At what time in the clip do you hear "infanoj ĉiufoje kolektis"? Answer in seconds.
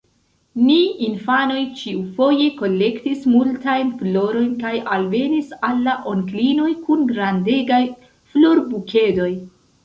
1.07-3.27